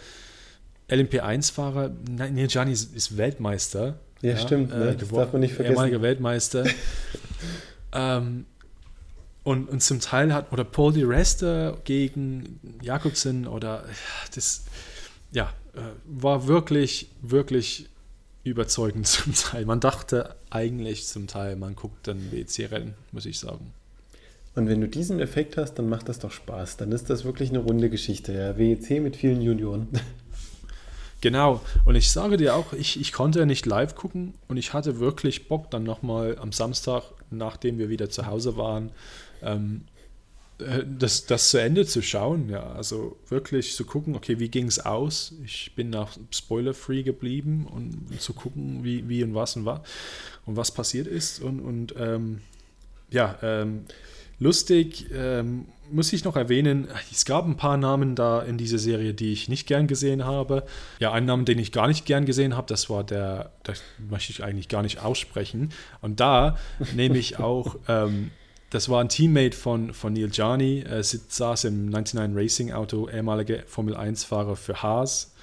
[0.89, 1.91] LMP1-Fahrer.
[2.09, 3.99] Neil Jani ist, ist Weltmeister.
[4.21, 4.95] Ja, ja stimmt, ne?
[4.99, 5.73] das darf man nicht vergessen.
[5.73, 6.65] Ehemaliger Weltmeister.
[7.93, 8.45] ähm,
[9.43, 13.85] und, und zum Teil hat, oder Paul Di Resta gegen Jakobsen oder
[14.35, 14.65] das,
[15.31, 17.89] ja, äh, war wirklich, wirklich
[18.43, 19.65] überzeugend zum Teil.
[19.65, 23.73] Man dachte eigentlich zum Teil, man guckt dann WC-Rennen, muss ich sagen.
[24.55, 26.77] Und wenn du diesen Effekt hast, dann macht das doch Spaß.
[26.77, 28.33] Dann ist das wirklich eine runde Geschichte.
[28.33, 29.87] Ja, WEC mit vielen Junioren.
[31.21, 34.99] Genau, und ich sage dir auch, ich, ich konnte nicht live gucken und ich hatte
[34.99, 38.91] wirklich Bock, dann nochmal am Samstag, nachdem wir wieder zu Hause waren,
[39.41, 39.81] ähm,
[40.59, 42.49] äh, das, das zu Ende zu schauen.
[42.49, 45.33] Ja, also wirklich zu gucken, okay, wie ging es aus?
[45.43, 49.81] Ich bin nach Spoiler-free geblieben und zu gucken, wie, wie und was und was
[50.45, 51.41] und was passiert ist.
[51.41, 52.41] Und, und ähm,
[53.09, 53.85] ja, ähm,
[54.39, 59.13] lustig ähm, muss ich noch erwähnen, es gab ein paar Namen da in dieser Serie,
[59.13, 60.63] die ich nicht gern gesehen habe.
[60.99, 64.31] Ja, einen Namen, den ich gar nicht gern gesehen habe, das war der, das möchte
[64.31, 65.71] ich eigentlich gar nicht aussprechen.
[66.01, 66.57] Und da
[66.95, 68.31] nehme ich auch ähm,
[68.69, 73.63] das war ein Teammate von, von Neil Jani, er saß im 99 Racing Auto, ehemaliger
[73.65, 75.33] Formel 1-Fahrer für Haas.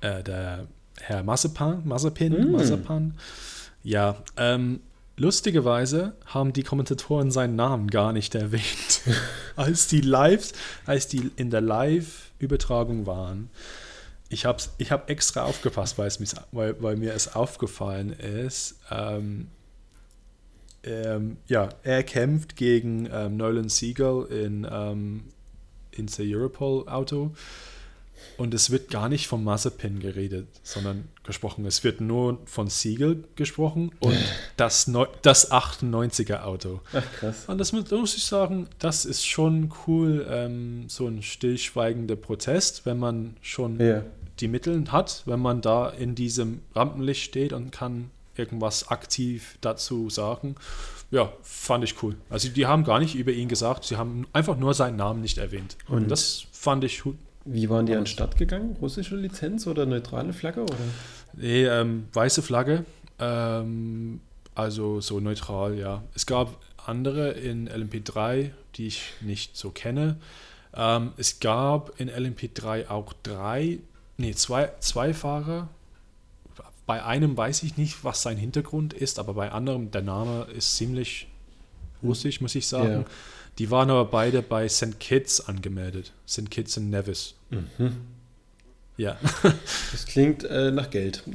[0.00, 0.66] Äh, der
[1.00, 2.52] Herr Mazepin, Mazepin, mm.
[2.52, 3.14] Mazepin.
[3.84, 4.80] Ja, ähm,
[5.16, 9.00] lustigerweise haben die Kommentatoren seinen Namen gar nicht erwähnt,
[9.56, 10.52] als die live,
[10.84, 13.50] als die in der Live-Übertragung waren.
[14.28, 18.76] Ich habe ich hab extra aufgepasst, weil, weil, mir es aufgefallen ist.
[18.90, 19.48] Ähm,
[20.82, 25.24] ähm, ja, er kämpft gegen ähm, Nolan Siegel in, ähm,
[25.92, 27.32] in The Europol Auto.
[28.36, 31.64] Und es wird gar nicht vom Mazepin geredet, sondern gesprochen.
[31.64, 34.16] Es wird nur von Siegel gesprochen und
[34.56, 36.80] das, Neu das 98er Auto.
[36.92, 37.44] Ach, krass.
[37.46, 42.98] Und das muss ich sagen, das ist schon cool, ähm, so ein stillschweigender Protest, wenn
[42.98, 44.02] man schon ja.
[44.40, 50.10] die Mittel hat, wenn man da in diesem Rampenlicht steht und kann irgendwas aktiv dazu
[50.10, 50.56] sagen.
[51.10, 52.16] Ja, fand ich cool.
[52.28, 55.38] Also die haben gar nicht über ihn gesagt, sie haben einfach nur seinen Namen nicht
[55.38, 55.76] erwähnt.
[55.88, 57.16] Und, Und das fand ich gut.
[57.46, 58.76] Wie waren die an Start gegangen?
[58.80, 60.62] Russische Lizenz oder neutrale Flagge?
[60.62, 60.74] Oder?
[61.34, 62.84] Nee, ähm, weiße Flagge.
[63.18, 64.20] Ähm,
[64.54, 66.02] also so neutral, ja.
[66.14, 70.16] Es gab andere in LMP3, die ich nicht so kenne.
[70.74, 73.78] Ähm, es gab in LMP3 auch drei,
[74.18, 75.68] nee, zwei, zwei Fahrer,
[76.86, 80.76] bei einem weiß ich nicht, was sein Hintergrund ist, aber bei anderem, der Name ist
[80.76, 81.26] ziemlich
[82.02, 82.92] russisch, muss ich sagen.
[82.92, 83.04] Ja.
[83.58, 85.00] Die waren aber beide bei St.
[85.00, 86.12] Kitts angemeldet.
[86.28, 86.50] St.
[86.50, 87.34] Kitts in Nevis.
[87.50, 87.96] Mhm.
[88.96, 89.18] Ja.
[89.92, 91.22] Das klingt äh, nach Geld.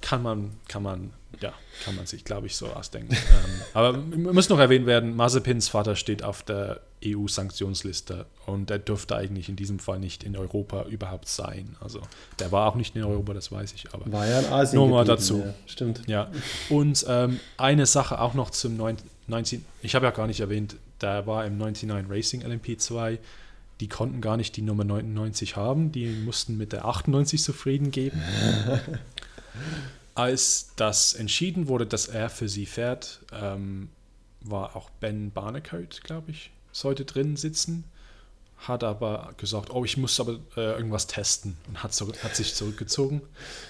[0.00, 1.52] kann man, kann man, ja,
[1.84, 3.12] kann man sich, glaube ich, so ausdenken.
[3.14, 9.16] ähm, aber muss noch erwähnt werden, Mazepins Vater steht auf der EU-Sanktionsliste und der dürfte
[9.16, 11.76] eigentlich in diesem Fall nicht in Europa überhaupt sein.
[11.80, 12.00] Also
[12.38, 13.92] der war auch nicht in Europa, das weiß ich.
[13.92, 14.80] Aber war ja in Asien.
[14.80, 15.38] Nur mal dazu.
[15.38, 16.02] Ja, stimmt.
[16.06, 16.30] Ja.
[16.68, 18.76] Und ähm, eine Sache auch noch zum
[19.30, 23.18] 19, ich habe ja gar nicht erwähnt, der war im 99 Racing LMP2.
[23.80, 28.20] Die konnten gar nicht die Nummer 99 haben, die mussten mit der 98 zufrieden geben.
[30.14, 33.88] Als das entschieden wurde, dass er für sie fährt, ähm,
[34.42, 37.84] war auch Ben Barnecoat, glaube ich, sollte drin sitzen,
[38.58, 42.54] hat aber gesagt, oh, ich muss aber äh, irgendwas testen und hat, so, hat sich
[42.54, 43.22] zurückgezogen.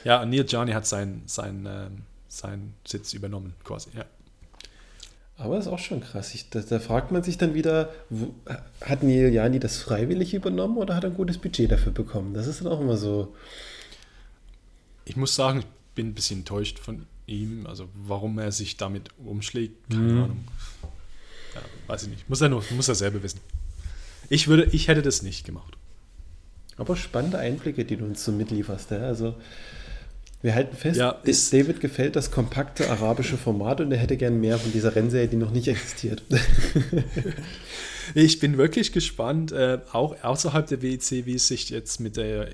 [0.03, 1.89] Ja, Neil Gianni hat seinen sein, äh,
[2.29, 4.05] sein Sitz übernommen, quasi, ja.
[5.41, 6.35] Aber das ist auch schon krass.
[6.35, 8.35] Ich, da, da, fragt man sich dann wieder, wo,
[8.83, 12.35] hat Neil Jani das freiwillig übernommen oder hat er ein gutes Budget dafür bekommen?
[12.35, 13.35] Das ist dann auch immer so.
[15.07, 17.67] Ich muss sagen, ich bin ein bisschen enttäuscht von ihm.
[17.67, 20.23] Also warum er sich damit umschlägt, keine mhm.
[20.23, 20.45] Ahnung.
[21.55, 22.29] Ja, weiß ich nicht.
[22.29, 23.41] Muss er nur, muss er selber wissen.
[24.29, 25.75] Ich würde, ich hätte das nicht gemacht.
[26.77, 28.91] Aber spannende Einblicke, die du uns so mitlieferst.
[28.91, 28.99] Ja?
[28.99, 29.37] Also
[30.43, 34.59] wir halten fest, ja, David gefällt das kompakte arabische Format und er hätte gern mehr
[34.59, 36.23] von dieser Rennserie, die noch nicht existiert.
[38.15, 42.49] ich bin wirklich gespannt, äh, auch außerhalb der WEC, wie es sich jetzt mit der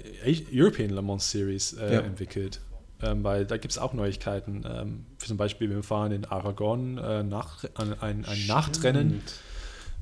[0.52, 2.00] European Le Mans Series äh, ja.
[2.00, 2.60] entwickelt.
[3.02, 4.64] Ähm, weil da gibt es auch Neuigkeiten.
[4.68, 9.22] Ähm, zum Beispiel, wir fahren in Aragon äh, nach, ein, ein, ein Nachtrennen,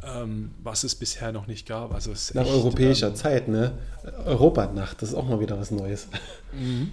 [0.05, 1.93] ähm, was es bisher noch nicht gab.
[1.93, 3.73] Also Nach echt, europäischer ähm, Zeit, ne?
[4.25, 6.07] Europanacht, das ist auch mal wieder was Neues.
[6.53, 6.93] Mhm.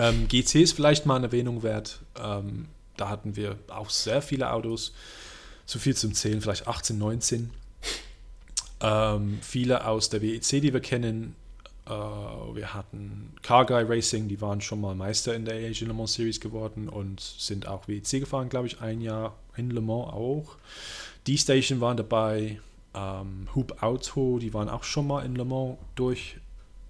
[0.00, 2.00] Ähm, GC ist vielleicht mal eine Erwähnung wert.
[2.18, 4.92] Ähm, da hatten wir auch sehr viele Autos,
[5.66, 7.50] zu viel zum Zählen, vielleicht 18, 19.
[9.42, 11.36] viele aus der WEC, die wir kennen,
[11.90, 16.12] Uh, wir hatten Carguy Racing, die waren schon mal Meister in der Asian Le Mans
[16.12, 20.56] Series geworden und sind auch WEC gefahren, glaube ich, ein Jahr in Le Mans auch.
[21.26, 22.60] Die Station waren dabei,
[22.94, 26.36] ähm, Hoop Auto, die waren auch schon mal in Le Mans durch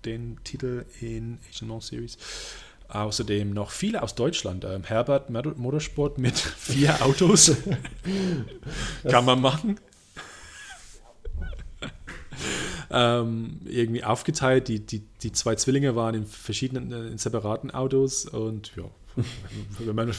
[0.05, 2.19] den Titel in Asian Le Mans Series.
[2.91, 4.65] Außerdem noch viele aus Deutschland.
[4.65, 7.53] Ähm, Herbert Motorsport mit vier Autos.
[9.09, 9.79] Kann man machen
[12.91, 14.69] ähm, irgendwie aufgeteilt.
[14.69, 18.85] Die, die, die zwei Zwillinge waren in verschiedenen, in separaten Autos und ja,
[19.79, 20.13] wenn, man,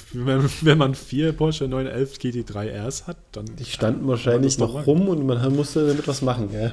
[0.62, 3.46] wenn, man, vier Porsche 911 GT3 Rs hat, dann.
[3.58, 6.72] Die standen wahrscheinlich noch rum und man musste damit was machen, ja.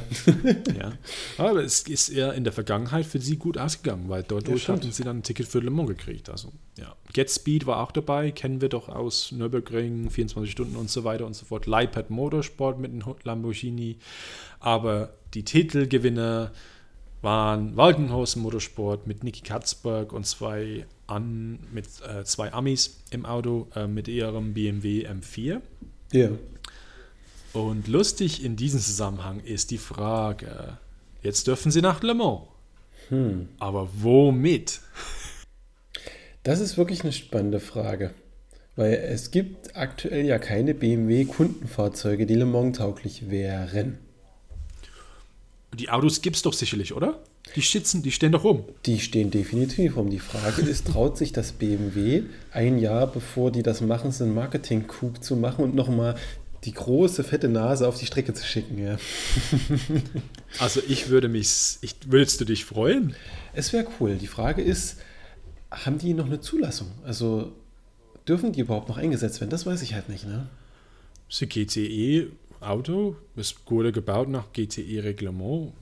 [0.78, 0.92] ja.
[1.38, 4.90] Aber es ist eher in der Vergangenheit für sie gut ausgegangen, weil dort ja, hatten
[4.90, 6.28] sie dann ein Ticket für Le Mans gekriegt.
[6.28, 6.94] Also, ja.
[7.12, 11.26] Get Speed war auch dabei, kennen wir doch aus Nürburgring, 24 Stunden und so weiter
[11.26, 11.66] und so fort.
[11.66, 13.98] Leipad Motorsport mit dem Lamborghini.
[14.61, 16.52] Aber die Titelgewinner
[17.22, 23.68] waren Walkenhausen Motorsport mit Niki Katzberg und zwei an mit äh, zwei Amis im Auto
[23.75, 25.61] äh, mit ihrem BMW M4.
[26.12, 26.31] Ja.
[27.53, 30.79] Und lustig in diesem Zusammenhang ist die Frage:
[31.23, 32.42] Jetzt dürfen sie nach Le Mans.
[33.09, 33.49] Hm.
[33.59, 34.81] Aber womit?
[36.42, 38.12] Das ist wirklich eine spannende Frage.
[38.77, 43.99] Weil es gibt aktuell ja keine BMW-Kundenfahrzeuge, die Le Mans tauglich wären.
[45.75, 47.18] Die Autos gibt es doch sicherlich, oder?
[47.56, 48.64] Die schützen, die stehen doch rum.
[48.87, 50.11] Die stehen definitiv rum.
[50.11, 54.34] Die Frage ist, traut sich das BMW ein Jahr bevor die das machen, so einen
[54.34, 56.16] Marketing-Coup zu machen und nochmal
[56.64, 58.96] die große fette Nase auf die Strecke zu schicken, ja.
[60.58, 63.14] Also ich würde mich, ich, würdest du dich freuen?
[63.54, 64.16] Es wäre cool.
[64.16, 64.98] Die Frage ist,
[65.70, 66.88] haben die noch eine Zulassung?
[67.04, 67.52] Also
[68.26, 69.50] dürfen die überhaupt noch eingesetzt werden?
[69.50, 70.48] Das weiß ich halt nicht, ne?
[71.28, 72.30] Das GTE
[72.61, 75.72] Auto, es wurde gebaut nach GTE-Reglement.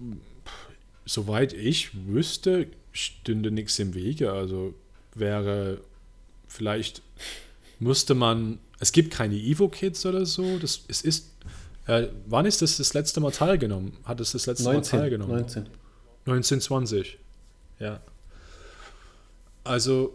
[1.07, 4.33] Soweit ich wüsste, stünde nichts im Wege.
[4.33, 4.75] Also
[5.15, 5.81] wäre
[6.49, 7.01] vielleicht,
[7.79, 10.59] musste man, es gibt keine Evo-Kits oder so.
[10.59, 11.31] Das, es ist,
[11.87, 13.97] äh, wann ist das das letzte Mal teilgenommen?
[14.05, 15.37] Hat es das letzte 19, Mal teilgenommen?
[15.37, 15.63] 19.
[16.27, 17.19] 1920.
[17.79, 18.01] Ja.
[19.63, 20.13] Also,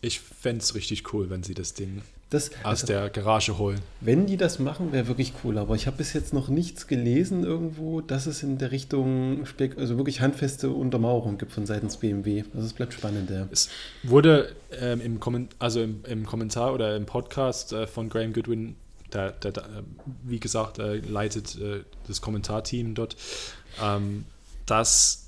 [0.00, 3.80] ich fände es richtig cool, wenn sie das Ding das, aus also, der Garage holen.
[4.00, 5.58] Wenn die das machen, wäre wirklich cool.
[5.58, 9.44] Aber ich habe bis jetzt noch nichts gelesen irgendwo, dass es in der Richtung
[9.76, 12.44] also wirklich handfeste Untermauerung gibt von seitens BMW.
[12.54, 13.30] Also es bleibt spannend.
[13.30, 13.46] Ja.
[13.50, 13.68] Es
[14.02, 18.76] wurde ähm, im, Komment also im, im, Kommentar oder im Podcast äh, von Graham Goodwin,
[19.12, 19.64] der, der, der
[20.22, 23.16] wie gesagt, äh, leitet äh, das Kommentarteam dort,
[23.82, 24.24] ähm,
[24.66, 25.26] dass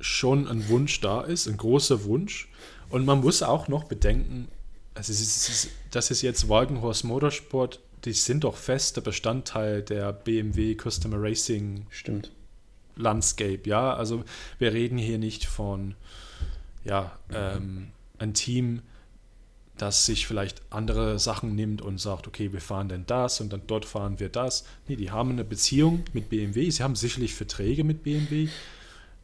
[0.00, 2.48] schon ein Wunsch da ist, ein großer Wunsch.
[2.90, 4.48] Und man muss auch noch bedenken,
[4.96, 10.74] also es ist, das ist jetzt Walkenhorst Motorsport, die sind doch fester Bestandteil der BMW
[10.74, 12.32] Customer Racing Stimmt.
[12.96, 13.94] Landscape, ja.
[13.94, 14.24] Also
[14.58, 15.94] wir reden hier nicht von
[16.84, 18.82] ja, ähm, ein Team,
[19.76, 23.62] das sich vielleicht andere Sachen nimmt und sagt, okay, wir fahren denn das und dann
[23.66, 24.64] dort fahren wir das.
[24.88, 28.48] Nee, die haben eine Beziehung mit BMW, sie haben sicherlich Verträge mit BMW,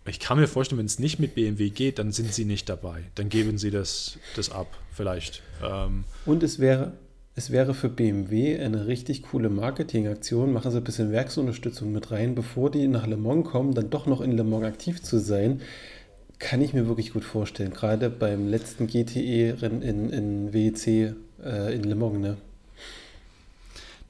[0.04, 3.04] ich kann mir vorstellen, wenn es nicht mit BMW geht, dann sind sie nicht dabei.
[3.14, 5.42] Dann geben sie das, das ab, vielleicht.
[5.62, 6.92] Ähm Und es wäre,
[7.34, 10.52] es wäre für BMW eine richtig coole Marketingaktion.
[10.52, 14.06] Machen sie ein bisschen Werksunterstützung mit rein, bevor die nach Le Mans kommen, dann doch
[14.06, 15.60] noch in Le Mans aktiv zu sein.
[16.38, 17.72] Kann ich mir wirklich gut vorstellen.
[17.72, 22.18] Gerade beim letzten GTE-Rennen in, in WEC äh, in Le Mans.
[22.18, 22.36] Ne?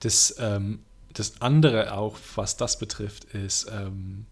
[0.01, 0.81] Das, ähm,
[1.12, 3.71] das andere auch, was das betrifft, ist.
[3.71, 4.27] Ähm,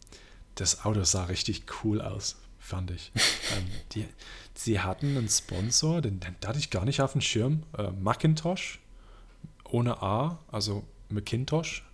[0.60, 3.10] das Auto sah richtig cool aus, fand ich.
[3.56, 4.06] ähm, die,
[4.54, 7.64] sie hatten einen Sponsor, den, den hatte ich gar nicht auf dem Schirm.
[7.76, 8.78] Äh, Macintosh,
[9.64, 11.84] ohne A, also Macintosh.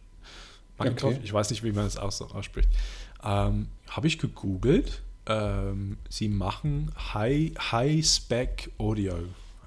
[0.77, 1.21] Macintosh, okay.
[1.25, 2.69] ich weiß nicht, wie man das aus, ausspricht.
[3.23, 5.03] Ähm, Habe ich gegoogelt.
[5.29, 9.15] Ähm, sie machen High-Spec High Audio.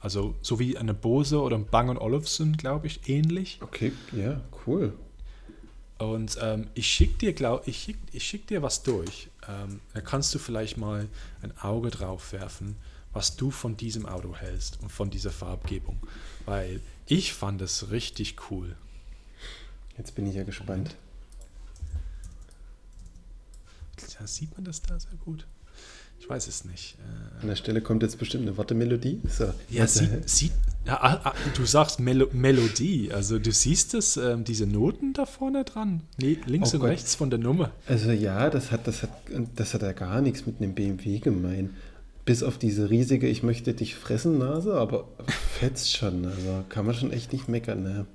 [0.02, 3.60] Also so wie eine Bose oder ein Bang Olufsen, glaube ich, ähnlich.
[3.62, 4.94] Okay, ja, cool.
[6.00, 9.30] Und ähm, ich schicke dir, glaub, ich schick, ich schick dir was durch.
[9.48, 11.10] Ähm, da kannst du vielleicht mal
[11.42, 12.78] ein Auge drauf werfen,
[13.12, 16.00] was du von diesem Auto hältst und von dieser Farbgebung.
[16.46, 18.76] Weil ich fand es richtig cool.
[19.98, 20.96] Jetzt bin ich ja gespannt.
[24.18, 25.46] Ja, sieht man das da sehr gut?
[26.20, 26.98] Ich weiß es nicht.
[27.42, 29.22] An der Stelle kommt jetzt bestimmt eine Wortemelodie.
[29.30, 29.54] So.
[29.70, 30.52] Ja, sieht, sieht
[30.86, 36.02] ja, du sagst Melo Melodie, also du siehst es, ähm, diese Noten da vorne dran,
[36.18, 36.90] nee, links oh und Gott.
[36.92, 37.72] rechts von der Nummer.
[37.86, 39.12] Also ja, das hat, das hat,
[39.56, 41.76] das hat ja gar nichts mit einem BMW gemein.
[42.26, 45.08] Bis auf diese riesige Ich möchte dich fressen Nase, aber
[45.60, 46.26] fetzt schon.
[46.26, 47.82] Also kann man schon echt nicht meckern.
[47.82, 48.06] Ne?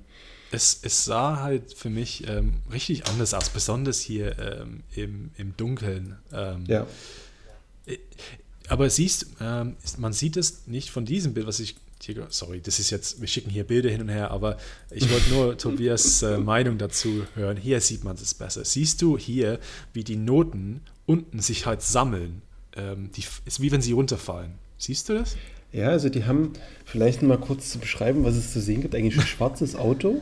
[0.51, 5.57] Es, es sah halt für mich ähm, richtig anders aus, besonders hier ähm, im, im
[5.57, 6.15] Dunkeln.
[6.31, 6.85] Ähm, ja
[8.67, 12.79] aber siehst, ähm, man sieht es nicht von diesem Bild, was ich hier, sorry, das
[12.79, 14.57] ist jetzt, wir schicken hier Bilder hin und her, aber
[14.91, 17.57] ich wollte nur Tobias äh, Meinung dazu hören.
[17.57, 18.65] Hier sieht man es besser.
[18.65, 19.59] Siehst du hier,
[19.93, 22.41] wie die Noten unten sich halt sammeln?
[22.75, 24.51] Ähm, die, ist wie wenn sie runterfallen.
[24.77, 25.37] Siehst du das?
[25.71, 26.53] Ja, also die haben,
[26.85, 30.21] vielleicht mal kurz zu beschreiben, was es zu sehen gibt, eigentlich ein schwarzes Auto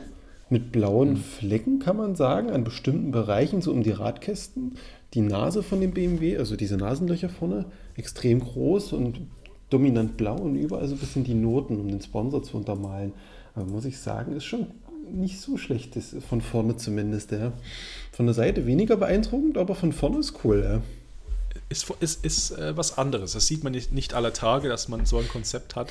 [0.49, 1.23] mit blauen mhm.
[1.23, 4.77] Flecken, kann man sagen, an bestimmten Bereichen, so um die Radkästen
[5.13, 9.21] die Nase von dem BMW, also diese Nasenlöcher vorne, extrem groß und
[9.69, 13.13] dominant blau und überall so ein bisschen die Noten, um den Sponsor zu untermalen.
[13.55, 14.67] Aber muss ich sagen, ist schon
[15.11, 17.31] nicht so schlecht, das von vorne zumindest.
[17.31, 17.53] Ja.
[18.11, 20.63] Von der Seite weniger beeindruckend, aber von vorne ist cool.
[20.63, 20.81] Ja.
[21.69, 23.33] Ist, ist, ist äh, was anderes.
[23.33, 25.89] Das sieht man nicht, nicht aller Tage, dass man so ein Konzept hat.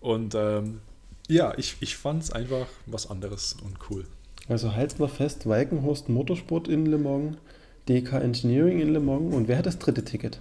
[0.00, 0.80] Und ähm,
[1.28, 4.04] ja, ich, ich fand es einfach was anderes und cool.
[4.48, 7.36] Also halten wir fest, Walkenhorst Motorsport in Le Mans,
[7.88, 10.40] DK Engineering in Le Mans und wer hat das dritte Ticket?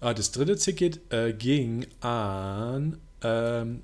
[0.00, 3.82] Ah, das dritte Ticket äh, ging an ähm,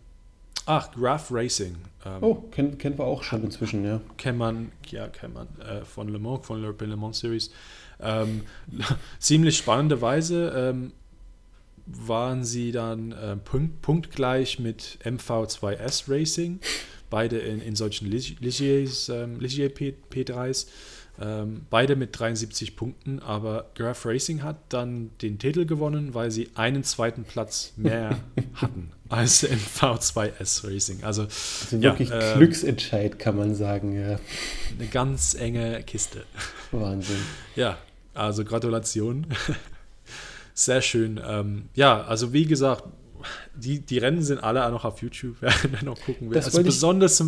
[0.67, 1.77] ach, Graph Racing.
[2.05, 4.01] Ähm, oh, kennen, kennen wir auch schon inzwischen, ja.
[4.17, 7.51] Kennt man, ja, kennt man äh, von Le Mans, von der Le Mans Series.
[8.01, 8.43] Ähm,
[9.19, 10.93] ziemlich spannenderweise ähm,
[11.87, 16.61] waren sie dann äh, punkt, punktgleich mit MV2S Racing,
[17.11, 20.67] beide in, in solchen ähm, Ligier P3s.
[21.19, 26.51] Ähm, beide mit 73 Punkten, aber Graph Racing hat dann den Titel gewonnen, weil sie
[26.55, 28.19] einen zweiten Platz mehr
[28.55, 31.05] hatten als MV2S Racing.
[31.05, 34.19] Also, also wirklich ja, äh, Glücksentscheid, kann man sagen, ja.
[34.79, 36.25] Eine ganz enge Kiste.
[36.73, 37.17] Wahnsinn.
[37.57, 37.79] Ja,
[38.13, 39.27] also Gratulation.
[40.55, 41.19] Sehr schön.
[41.27, 42.85] Ähm, ja, also wie gesagt,
[43.55, 45.51] die, die Rennen sind alle auch noch auf YouTube, wir
[45.83, 46.31] noch gucken.
[46.31, 47.27] Das also wollte besonders ich,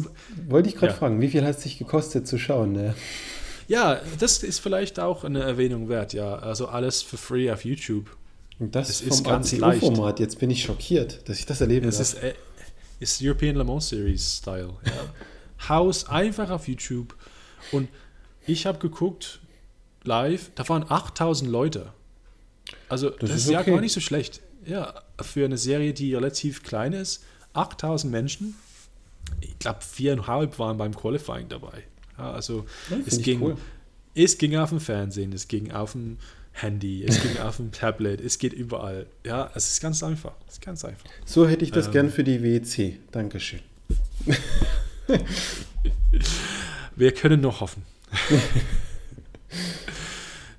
[0.51, 0.99] wollte ich gerade ja.
[0.99, 2.73] fragen, wie viel hat es sich gekostet zu schauen?
[2.73, 2.95] Ne?
[3.69, 6.37] Ja, das ist vielleicht auch eine Erwähnung wert, ja.
[6.37, 8.17] Also alles für free auf YouTube.
[8.59, 9.81] Und das, das ist ganz leicht.
[9.81, 10.19] Format.
[10.19, 12.15] Jetzt bin ich schockiert, dass ich das erleben das darf.
[12.15, 12.35] Ist, äh,
[12.99, 14.75] ist European Le Mans Series Style.
[14.85, 15.69] Ja.
[15.69, 17.15] Haus einfach auf YouTube.
[17.71, 17.89] Und
[18.47, 19.41] ich habe geguckt,
[20.03, 21.93] live, da waren 8000 Leute.
[22.89, 23.53] Also das, das ist, ist okay.
[23.55, 24.41] ja gar nicht so schlecht.
[24.65, 28.55] Ja, für eine Serie, die relativ klein ist, 8000 Menschen.
[29.41, 31.85] Ich glaube, viereinhalb waren beim Qualifying dabei.
[32.19, 32.67] Ja, also
[33.07, 33.57] es ging, cool.
[34.15, 36.19] es ging auf dem Fernsehen, es ging auf dem
[36.53, 39.07] Handy, es ging auf dem Tablet, es geht überall.
[39.25, 40.33] Ja, es ist ganz einfach.
[40.49, 41.09] Es ist ganz einfach.
[41.25, 42.99] So hätte ich das ähm, gern für die WEC.
[43.13, 43.61] Dankeschön.
[46.97, 47.85] Wir können noch hoffen.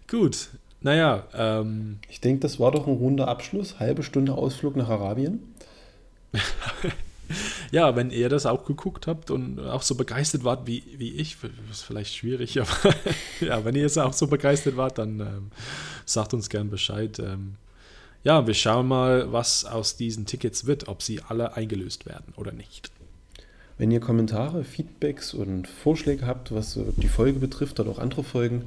[0.07, 0.49] Gut,
[0.81, 1.27] naja.
[1.33, 3.79] Ähm, ich denke, das war doch ein runder Abschluss.
[3.79, 5.43] Halbe Stunde Ausflug nach Arabien.
[7.71, 11.37] ja, wenn ihr das auch geguckt habt und auch so begeistert wart wie, wie ich,
[11.71, 12.95] ist vielleicht schwierig, aber
[13.39, 15.51] ja, wenn ihr jetzt auch so begeistert wart, dann ähm,
[16.05, 17.19] sagt uns gern Bescheid.
[17.19, 17.55] Ähm,
[18.23, 22.51] ja, wir schauen mal, was aus diesen Tickets wird, ob sie alle eingelöst werden oder
[22.51, 22.91] nicht.
[23.77, 28.65] Wenn ihr Kommentare, Feedbacks und Vorschläge habt, was die Folge betrifft oder auch andere Folgen,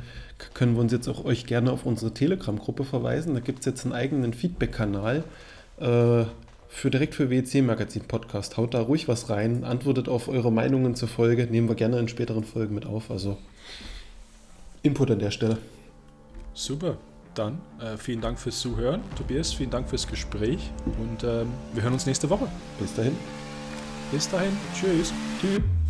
[0.54, 3.34] können wir uns jetzt auch euch gerne auf unsere Telegram-Gruppe verweisen.
[3.34, 5.22] Da gibt es jetzt einen eigenen Feedback-Kanal.
[5.78, 6.24] Äh,
[6.72, 8.56] für direkt für WC Magazin Podcast.
[8.56, 12.08] Haut da ruhig was rein, antwortet auf eure Meinungen zur Folge, nehmen wir gerne in
[12.08, 13.10] späteren Folgen mit auf.
[13.10, 13.36] Also
[14.82, 15.58] Input an der Stelle.
[16.54, 16.96] Super,
[17.34, 21.92] dann äh, vielen Dank fürs Zuhören, Tobias, vielen Dank fürs Gespräch und ähm, wir hören
[21.92, 22.48] uns nächste Woche.
[22.80, 23.16] Bis dahin.
[24.10, 25.12] Bis dahin, tschüss.
[25.40, 25.81] Tschüss.